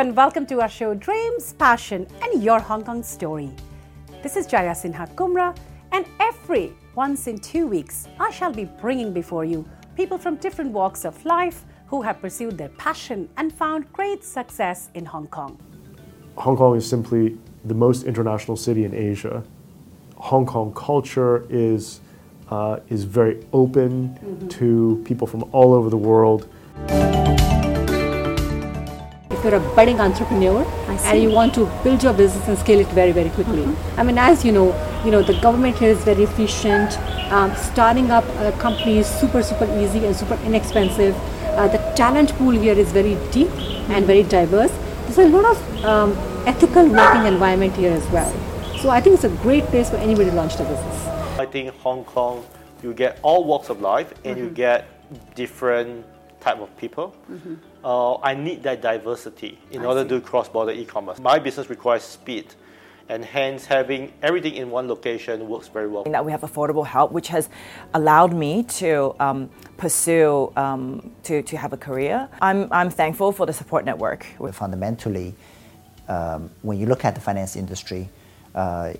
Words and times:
and 0.00 0.16
welcome 0.16 0.46
to 0.46 0.62
our 0.62 0.68
show 0.68 0.94
Dreams, 0.94 1.52
Passion, 1.52 2.06
and 2.22 2.42
Your 2.42 2.58
Hong 2.58 2.82
Kong 2.82 3.02
Story. 3.02 3.50
This 4.22 4.34
is 4.34 4.46
Jaya 4.46 4.70
Sinha 4.70 5.06
Kumra, 5.14 5.54
and 5.92 6.06
every 6.18 6.72
once 6.94 7.26
in 7.26 7.36
two 7.38 7.66
weeks, 7.66 8.08
I 8.18 8.30
shall 8.30 8.50
be 8.50 8.64
bringing 8.64 9.12
before 9.12 9.44
you 9.44 9.68
people 9.96 10.16
from 10.16 10.36
different 10.36 10.70
walks 10.70 11.04
of 11.04 11.22
life 11.26 11.66
who 11.86 12.00
have 12.00 12.18
pursued 12.22 12.56
their 12.56 12.70
passion 12.70 13.28
and 13.36 13.52
found 13.52 13.92
great 13.92 14.24
success 14.24 14.88
in 14.94 15.04
Hong 15.04 15.26
Kong. 15.26 15.58
Hong 16.36 16.56
Kong 16.56 16.78
is 16.78 16.88
simply 16.88 17.36
the 17.66 17.74
most 17.74 18.04
international 18.04 18.56
city 18.56 18.84
in 18.84 18.94
Asia. 18.94 19.44
Hong 20.16 20.46
Kong 20.46 20.72
culture 20.72 21.44
is, 21.50 22.00
uh, 22.48 22.80
is 22.88 23.04
very 23.04 23.44
open 23.52 24.08
mm-hmm. 24.14 24.48
to 24.48 25.02
people 25.04 25.26
from 25.26 25.44
all 25.52 25.74
over 25.74 25.90
the 25.90 25.98
world. 25.98 26.48
If 29.40 29.44
you're 29.44 29.54
a 29.54 29.74
budding 29.74 30.00
entrepreneur 30.00 30.66
and 30.86 31.22
you 31.22 31.30
want 31.30 31.54
to 31.54 31.64
build 31.82 32.02
your 32.02 32.12
business 32.12 32.46
and 32.46 32.58
scale 32.58 32.78
it 32.78 32.88
very, 32.88 33.10
very 33.10 33.30
quickly, 33.30 33.62
mm-hmm. 33.62 33.98
I 33.98 34.02
mean, 34.02 34.18
as 34.18 34.44
you 34.44 34.52
know, 34.52 34.66
you 35.02 35.10
know 35.10 35.22
the 35.22 35.32
government 35.40 35.78
here 35.78 35.88
is 35.88 36.04
very 36.04 36.24
efficient. 36.24 36.98
Um, 37.32 37.56
starting 37.56 38.10
up 38.10 38.24
a 38.40 38.52
company 38.58 38.98
is 38.98 39.06
super, 39.06 39.42
super 39.42 39.64
easy 39.78 40.04
and 40.04 40.14
super 40.14 40.34
inexpensive. 40.44 41.16
Uh, 41.56 41.68
the 41.68 41.78
talent 41.96 42.34
pool 42.34 42.50
here 42.50 42.74
is 42.74 42.92
very 42.92 43.14
deep 43.30 43.48
mm-hmm. 43.48 43.92
and 43.92 44.04
very 44.04 44.24
diverse. 44.24 44.72
There's 45.06 45.16
a 45.16 45.28
lot 45.28 45.46
of 45.46 45.84
um, 45.86 46.12
ethical 46.46 46.86
working 46.86 47.24
environment 47.24 47.74
here 47.74 47.92
as 47.92 48.06
well. 48.10 48.30
So 48.76 48.90
I 48.90 49.00
think 49.00 49.14
it's 49.14 49.24
a 49.24 49.36
great 49.42 49.64
place 49.72 49.88
for 49.88 49.96
anybody 49.96 50.28
to 50.28 50.36
launch 50.36 50.58
their 50.58 50.68
business. 50.68 51.06
I 51.38 51.46
think 51.46 51.74
Hong 51.76 52.04
Kong, 52.04 52.44
you 52.82 52.92
get 52.92 53.18
all 53.22 53.44
walks 53.44 53.70
of 53.70 53.80
life 53.80 54.12
and 54.22 54.36
mm-hmm. 54.36 54.48
you 54.48 54.50
get 54.50 54.86
different 55.34 56.04
type 56.40 56.58
of 56.60 56.74
people. 56.76 57.14
Mm-hmm. 57.30 57.54
Uh, 57.84 58.16
I 58.16 58.34
need 58.34 58.62
that 58.62 58.82
diversity 58.82 59.58
in 59.70 59.82
I 59.82 59.84
order 59.86 60.02
see. 60.02 60.08
to 60.08 60.14
do 60.16 60.20
cross-border 60.20 60.72
e-commerce. 60.72 61.18
My 61.18 61.38
business 61.38 61.70
requires 61.70 62.02
speed 62.02 62.54
and 63.08 63.24
hence 63.24 63.66
having 63.66 64.12
everything 64.22 64.54
in 64.54 64.70
one 64.70 64.86
location 64.86 65.48
works 65.48 65.66
very 65.66 65.88
well. 65.88 66.04
That 66.04 66.24
we 66.24 66.30
have 66.30 66.42
affordable 66.42 66.86
help, 66.86 67.10
which 67.10 67.26
has 67.28 67.48
allowed 67.92 68.32
me 68.32 68.62
to 68.62 69.14
um, 69.18 69.50
pursue 69.76 70.52
um, 70.56 71.10
to, 71.24 71.42
to 71.42 71.56
have 71.56 71.72
a 71.72 71.76
career. 71.76 72.28
I'm, 72.40 72.72
I'm 72.72 72.88
thankful 72.88 73.32
for 73.32 73.46
the 73.46 73.52
support 73.52 73.84
network. 73.84 74.26
Fundamentally, 74.52 75.34
um, 76.08 76.50
when 76.62 76.78
you 76.78 76.86
look 76.86 77.04
at 77.04 77.16
the 77.16 77.20
finance 77.20 77.56
industry, 77.56 78.08
uh, 78.54 78.92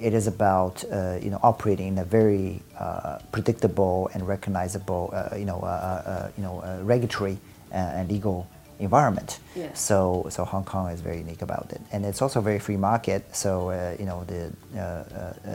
it 0.00 0.14
is 0.14 0.26
about 0.26 0.84
uh, 0.84 1.18
you 1.20 1.30
know 1.30 1.40
operating 1.42 1.88
in 1.88 1.98
a 1.98 2.04
very 2.04 2.62
uh, 2.78 3.18
predictable 3.32 4.10
and 4.14 4.26
recognizable 4.26 5.10
uh, 5.12 5.36
you 5.36 5.44
know 5.44 5.60
uh, 5.60 5.66
uh, 5.66 6.30
you 6.36 6.42
know 6.42 6.62
regulatory 6.82 7.38
and 7.70 8.08
legal 8.08 8.46
environment. 8.78 9.40
So 9.74 10.26
so 10.30 10.44
Hong 10.44 10.64
Kong 10.64 10.90
is 10.90 11.00
very 11.00 11.18
unique 11.18 11.42
about 11.42 11.72
it, 11.72 11.80
and 11.92 12.04
it's 12.04 12.22
also 12.22 12.38
a 12.38 12.42
very 12.42 12.58
free 12.58 12.76
market. 12.76 13.24
So 13.34 13.70
you 13.98 14.06
know 14.06 14.24
the, 14.24 14.52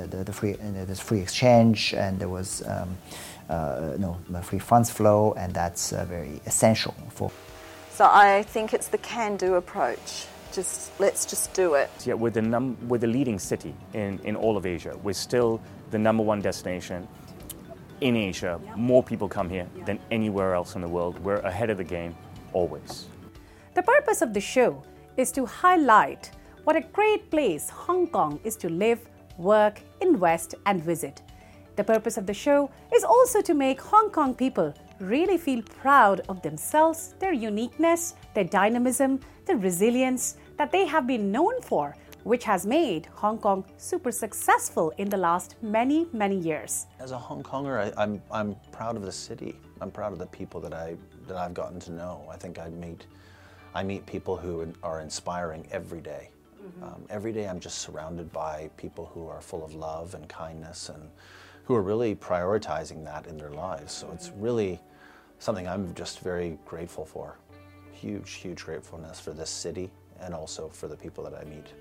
the, 0.09 0.23
the 0.23 0.33
free 0.33 0.53
there's 0.59 0.99
free 0.99 1.19
exchange, 1.19 1.93
and 1.93 2.19
there 2.19 2.29
was 2.29 2.63
um, 2.67 2.97
you 3.49 3.99
know 3.99 4.17
free 4.43 4.59
funds 4.59 4.89
flow, 4.91 5.33
and 5.37 5.53
that's 5.53 5.91
very 5.91 6.41
essential 6.45 6.93
for. 7.09 7.31
So 7.91 8.05
I 8.05 8.43
think 8.43 8.73
it's 8.73 8.87
the 8.87 8.97
can-do 8.97 9.53
approach 9.53 10.25
just 10.53 10.91
let's 10.99 11.25
just 11.25 11.53
do 11.53 11.73
it. 11.73 11.89
Yeah, 12.05 12.13
we're 12.13 12.29
the 12.29 12.41
num- 12.41 12.77
we're 12.87 12.99
the 12.99 13.07
leading 13.07 13.39
city 13.39 13.73
in, 13.93 14.19
in 14.23 14.35
all 14.35 14.55
of 14.57 14.65
Asia. 14.65 14.97
We're 15.03 15.13
still 15.13 15.61
the 15.91 15.99
number 15.99 16.23
one 16.23 16.41
destination 16.41 17.07
in 18.01 18.15
Asia. 18.15 18.59
More 18.75 19.03
people 19.03 19.27
come 19.27 19.49
here 19.49 19.67
than 19.85 19.99
anywhere 20.11 20.53
else 20.53 20.75
in 20.75 20.81
the 20.81 20.87
world. 20.87 21.19
We're 21.19 21.37
ahead 21.37 21.69
of 21.69 21.77
the 21.77 21.83
game 21.83 22.15
always. 22.53 23.07
The 23.73 23.83
purpose 23.83 24.21
of 24.21 24.33
the 24.33 24.41
show 24.41 24.83
is 25.17 25.31
to 25.31 25.45
highlight 25.45 26.31
what 26.63 26.75
a 26.75 26.81
great 26.81 27.29
place 27.29 27.69
Hong 27.69 28.07
Kong 28.07 28.39
is 28.43 28.55
to 28.57 28.69
live, 28.69 28.99
work, 29.37 29.81
invest, 30.01 30.55
and 30.65 30.83
visit. 30.83 31.21
The 31.75 31.83
purpose 31.83 32.17
of 32.17 32.25
the 32.25 32.33
show 32.33 32.69
is 32.93 33.03
also 33.03 33.41
to 33.41 33.53
make 33.53 33.81
Hong 33.81 34.11
Kong 34.11 34.35
people 34.35 34.73
really 34.99 35.37
feel 35.37 35.61
proud 35.63 36.21
of 36.29 36.41
themselves, 36.41 37.15
their 37.19 37.33
uniqueness, 37.33 38.15
their 38.33 38.43
dynamism, 38.43 39.19
their 39.45 39.57
resilience, 39.57 40.37
that 40.63 40.71
they 40.71 40.85
have 40.85 41.05
been 41.05 41.29
known 41.29 41.59
for, 41.61 41.93
which 42.23 42.45
has 42.45 42.65
made 42.65 43.05
Hong 43.15 43.37
Kong 43.37 43.65
super 43.75 44.13
successful 44.13 44.93
in 44.97 45.09
the 45.09 45.17
last 45.17 45.57
many, 45.61 46.07
many 46.13 46.37
years. 46.37 46.87
As 47.01 47.11
a 47.11 47.17
Hong 47.17 47.43
Konger, 47.43 47.77
I, 47.77 47.87
am 48.01 48.21
I'm, 48.31 48.49
I'm 48.49 48.55
proud 48.71 48.95
of 48.95 49.01
the 49.01 49.11
city. 49.11 49.59
I'm 49.81 49.91
proud 49.91 50.13
of 50.13 50.19
the 50.19 50.27
people 50.27 50.61
that, 50.61 50.73
I, 50.73 50.95
that 51.27 51.35
I've 51.35 51.53
gotten 51.53 51.81
to 51.81 51.91
know. 51.91 52.25
I 52.31 52.37
think 52.37 52.59
I 52.59 52.69
meet, 52.69 53.07
I 53.75 53.83
meet 53.83 54.05
people 54.05 54.37
who 54.37 54.73
are 54.83 55.01
inspiring 55.01 55.67
every 55.69 55.99
day. 55.99 56.29
Mm-hmm. 56.65 56.83
Um, 56.85 57.03
every 57.09 57.33
day 57.33 57.45
I'm 57.45 57.59
just 57.59 57.79
surrounded 57.79 58.31
by 58.31 58.69
people 58.77 59.11
who 59.13 59.27
are 59.27 59.41
full 59.41 59.65
of 59.65 59.75
love 59.75 60.15
and 60.15 60.29
kindness 60.29 60.87
and 60.87 61.09
who 61.65 61.75
are 61.75 61.81
really 61.81 62.15
prioritizing 62.15 63.03
that 63.03 63.27
in 63.27 63.37
their 63.37 63.51
lives. 63.51 63.91
So 63.91 64.09
it's 64.13 64.31
really 64.37 64.79
something 65.39 65.67
I'm 65.67 65.93
just 65.93 66.21
very 66.21 66.57
grateful 66.63 67.05
for. 67.05 67.37
Huge, 67.91 68.31
huge 68.35 68.63
gratefulness 68.63 69.19
for 69.19 69.31
this 69.31 69.49
city 69.49 69.91
and 70.21 70.33
also 70.33 70.69
for 70.69 70.87
the 70.87 70.95
people 70.95 71.23
that 71.23 71.33
I 71.33 71.43
meet. 71.43 71.73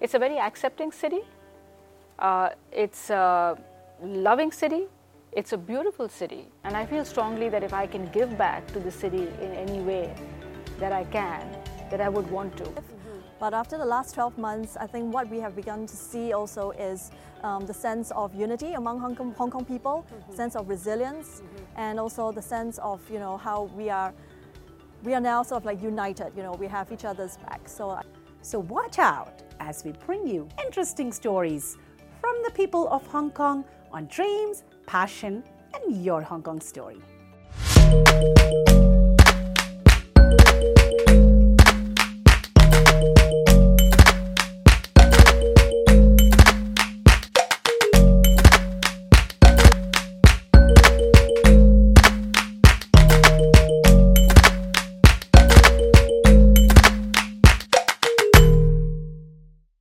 It's 0.00 0.14
a 0.14 0.18
very 0.18 0.38
accepting 0.38 0.92
city. 0.92 1.20
Uh, 2.18 2.50
it's 2.72 3.10
a 3.10 3.58
loving 4.02 4.52
city. 4.52 4.84
It's 5.32 5.52
a 5.52 5.58
beautiful 5.58 6.08
city. 6.08 6.48
And 6.64 6.76
I 6.76 6.86
feel 6.86 7.04
strongly 7.04 7.48
that 7.50 7.62
if 7.62 7.72
I 7.72 7.86
can 7.86 8.06
give 8.06 8.38
back 8.38 8.66
to 8.68 8.80
the 8.80 8.90
city 8.90 9.28
in 9.40 9.52
any 9.52 9.80
way 9.80 10.14
that 10.78 10.92
I 10.92 11.04
can, 11.04 11.56
that 11.90 12.00
I 12.00 12.08
would 12.08 12.30
want 12.30 12.56
to. 12.58 12.72
But 13.38 13.52
after 13.52 13.76
the 13.76 13.84
last 13.84 14.14
12 14.14 14.38
months, 14.38 14.76
I 14.78 14.86
think 14.86 15.12
what 15.12 15.28
we 15.28 15.40
have 15.40 15.54
begun 15.54 15.86
to 15.86 15.96
see 15.96 16.32
also 16.32 16.70
is 16.70 17.10
um, 17.42 17.66
the 17.66 17.74
sense 17.74 18.10
of 18.12 18.34
unity 18.34 18.72
among 18.72 18.98
Hong 18.98 19.14
Kong, 19.14 19.34
Hong 19.36 19.50
Kong 19.50 19.64
people, 19.64 20.06
mm-hmm. 20.08 20.34
sense 20.34 20.56
of 20.56 20.68
resilience, 20.68 21.42
mm-hmm. 21.42 21.80
and 21.80 22.00
also 22.00 22.32
the 22.32 22.40
sense 22.40 22.78
of 22.78 23.00
you 23.10 23.18
know 23.18 23.36
how 23.36 23.64
we 23.76 23.90
are 23.90 24.14
we 25.06 25.14
are 25.14 25.20
now 25.20 25.40
sort 25.40 25.62
of 25.62 25.64
like 25.64 25.80
united. 25.80 26.32
You 26.36 26.42
know, 26.42 26.52
we 26.54 26.66
have 26.66 26.90
each 26.90 27.04
other's 27.04 27.36
back. 27.36 27.68
So, 27.68 27.90
uh, 27.90 28.02
so 28.42 28.58
watch 28.58 28.98
out 28.98 29.40
as 29.60 29.84
we 29.84 29.92
bring 29.92 30.26
you 30.26 30.48
interesting 30.64 31.12
stories 31.12 31.78
from 32.20 32.34
the 32.44 32.50
people 32.50 32.88
of 32.88 33.06
Hong 33.06 33.30
Kong 33.30 33.64
on 33.92 34.06
dreams, 34.06 34.64
passion, 34.84 35.44
and 35.74 36.04
your 36.04 36.22
Hong 36.22 36.42
Kong 36.42 36.60
story. 36.60 37.00